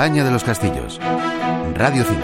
[0.00, 0.98] España de los Castillos.
[1.74, 2.18] Radio 5.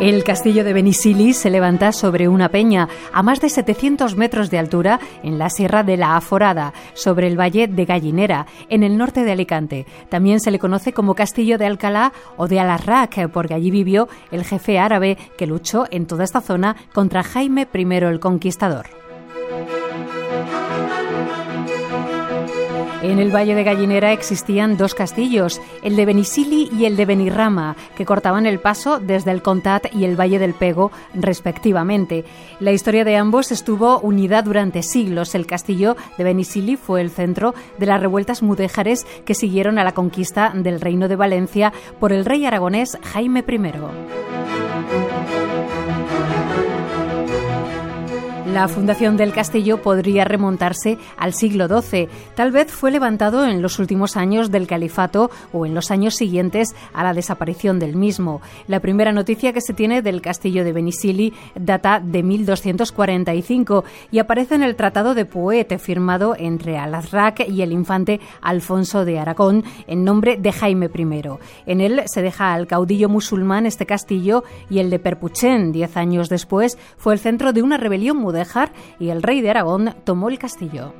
[0.00, 4.58] El castillo de Benisili se levanta sobre una peña a más de 700 metros de
[4.58, 9.22] altura en la Sierra de la Aforada, sobre el Valle de Gallinera, en el norte
[9.22, 9.84] de Alicante.
[10.08, 14.46] También se le conoce como Castillo de Alcalá o de Alarraq, porque allí vivió el
[14.46, 19.07] jefe árabe que luchó en toda esta zona contra Jaime I el Conquistador.
[23.00, 27.76] En el Valle de Gallinera existían dos castillos, el de Benisili y el de Benirrama,
[27.96, 32.24] que cortaban el paso desde el Contat y el Valle del Pego, respectivamente.
[32.58, 35.36] La historia de ambos estuvo unida durante siglos.
[35.36, 39.92] El castillo de Benisili fue el centro de las revueltas mudéjares que siguieron a la
[39.92, 44.37] conquista del Reino de Valencia por el rey aragonés Jaime I.
[48.58, 52.08] La fundación del castillo podría remontarse al siglo XII.
[52.34, 56.74] Tal vez fue levantado en los últimos años del califato o en los años siguientes
[56.92, 58.42] a la desaparición del mismo.
[58.66, 64.56] La primera noticia que se tiene del castillo de Benisili data de 1245 y aparece
[64.56, 70.02] en el Tratado de Poete firmado entre Al-Azraq y el infante Alfonso de Aragón en
[70.02, 71.22] nombre de Jaime I.
[71.66, 76.28] En él se deja al caudillo musulmán este castillo y el de Perpuchen, diez años
[76.28, 78.47] después, fue el centro de una rebelión mudéjar
[78.98, 80.94] y el rey de Aragón tomó el castillo.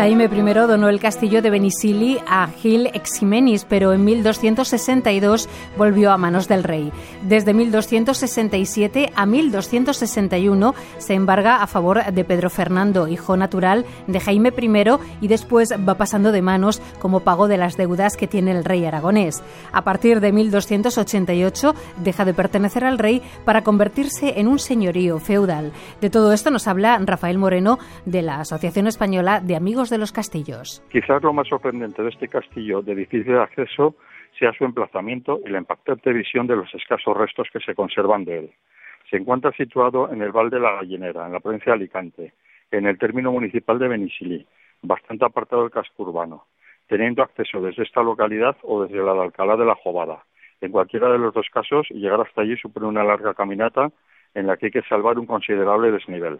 [0.00, 6.16] Jaime I donó el castillo de Benisili a Gil Eximenis, pero en 1262 volvió a
[6.16, 6.90] manos del rey.
[7.20, 14.54] Desde 1267 a 1261 se embarga a favor de Pedro Fernando, hijo natural de Jaime
[14.58, 18.64] I, y después va pasando de manos como pago de las deudas que tiene el
[18.64, 19.42] rey aragonés.
[19.70, 25.72] A partir de 1288 deja de pertenecer al rey para convertirse en un señorío feudal.
[26.00, 29.89] De todo esto nos habla Rafael Moreno de la Asociación Española de Amigos
[30.90, 33.96] Quizás lo más sorprendente de este castillo de difícil acceso
[34.38, 38.38] sea su emplazamiento y la impactante visión de los escasos restos que se conservan de
[38.38, 38.50] él.
[39.10, 42.34] Se encuentra situado en el Val de la Gallinera, en la provincia de Alicante,
[42.70, 44.46] en el término municipal de Benisilí,
[44.82, 46.44] bastante apartado del casco urbano,
[46.86, 50.24] teniendo acceso desde esta localidad o desde la de Alcalá de la Jovada.
[50.60, 53.90] En cualquiera de los dos casos, llegar hasta allí supone una larga caminata
[54.34, 56.38] en la que hay que salvar un considerable desnivel.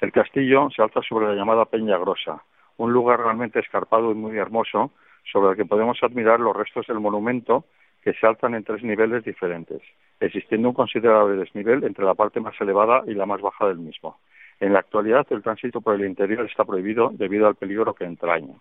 [0.00, 2.42] El castillo se alza sobre la llamada Peña Grosa,
[2.78, 4.92] un lugar realmente escarpado y muy hermoso,
[5.30, 7.64] sobre el que podemos admirar los restos del monumento
[8.02, 9.82] que se alzan en tres niveles diferentes,
[10.18, 14.18] existiendo un considerable desnivel entre la parte más elevada y la más baja del mismo.
[14.58, 18.54] En la actualidad, el tránsito por el interior está prohibido debido al peligro que entraña.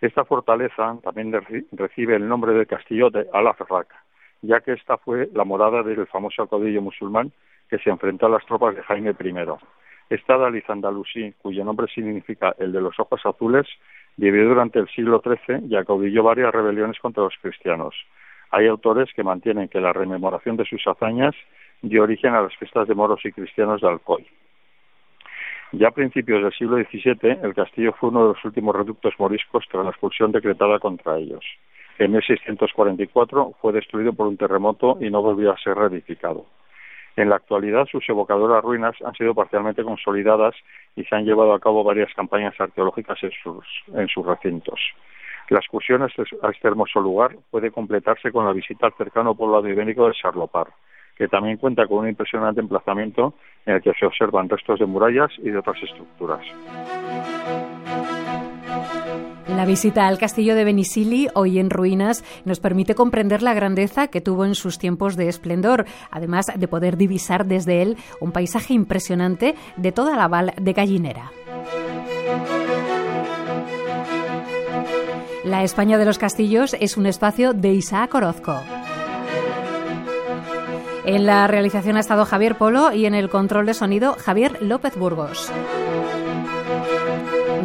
[0.00, 1.32] Esta fortaleza también
[1.72, 3.54] recibe el nombre del castillo de al
[4.42, 7.30] ya que esta fue la morada del famoso caudillo musulmán
[7.68, 9.34] que se enfrentó a las tropas de Jaime I.
[10.10, 10.34] Esta
[10.72, 13.66] andalusí, cuyo nombre significa el de los ojos azules,
[14.16, 17.94] vivió durante el siglo XIII y acaudilló varias rebeliones contra los cristianos.
[18.50, 21.36] Hay autores que mantienen que la rememoración de sus hazañas
[21.82, 24.26] dio origen a las fiestas de moros y cristianos de Alcoy.
[25.72, 29.64] Ya a principios del siglo XVII, el castillo fue uno de los últimos reductos moriscos
[29.70, 31.44] tras la expulsión decretada contra ellos.
[31.98, 36.46] En 1644 fue destruido por un terremoto y no volvió a ser reedificado.
[37.20, 40.54] En la actualidad, sus evocadoras ruinas han sido parcialmente consolidadas
[40.96, 44.80] y se han llevado a cabo varias campañas arqueológicas en sus, recintos.
[45.50, 49.68] La excursión a este, este hermoso lugar puede completarse con la visita al cercano poblado
[49.68, 50.68] ibérico de Sarlopar,
[51.14, 53.34] que también cuenta con un impresionante emplazamiento
[53.66, 56.40] en el que se observan restos de murallas y de otras estructuras.
[59.60, 64.22] La visita al castillo de Benisili, hoy en ruinas, nos permite comprender la grandeza que
[64.22, 69.56] tuvo en sus tiempos de esplendor, además de poder divisar desde él un paisaje impresionante
[69.76, 71.30] de toda la val de Gallinera.
[75.44, 78.56] La España de los Castillos es un espacio de Isaac Orozco.
[81.04, 84.96] En la realización ha estado Javier Polo y en el control de sonido Javier López
[84.96, 85.52] Burgos.